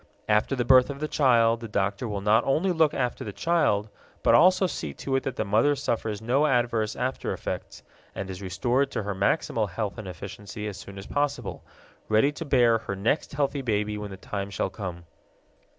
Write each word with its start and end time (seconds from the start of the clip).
After 0.27 0.55
the 0.55 0.65
birth 0.65 0.89
of 0.89 0.99
the 0.99 1.07
child 1.07 1.59
the 1.59 1.67
doctor 1.67 2.07
will 2.07 2.21
not 2.21 2.43
only 2.43 2.71
look 2.71 2.91
after 2.95 3.23
the 3.23 3.31
child 3.31 3.87
but 4.23 4.33
also 4.33 4.65
see 4.65 4.95
to 4.95 5.15
it 5.15 5.21
that 5.21 5.35
the 5.35 5.45
mother 5.45 5.75
suffers 5.75 6.23
no 6.23 6.47
adverse 6.47 6.95
after 6.95 7.33
effects 7.33 7.83
and 8.15 8.27
is 8.27 8.41
restored 8.41 8.89
to 8.89 9.03
her 9.03 9.13
maximal 9.13 9.69
health 9.69 9.99
and 9.99 10.07
efficiency 10.07 10.65
as 10.67 10.77
soon 10.77 10.97
as 10.97 11.05
possible, 11.05 11.63
ready 12.09 12.31
to 12.31 12.45
bear 12.45 12.79
her 12.79 12.95
next 12.95 13.33
healthy 13.33 13.61
baby 13.61 13.95
when 13.95 14.09
the 14.09 14.17
time 14.17 14.49
shall 14.49 14.71
come. 14.71 15.05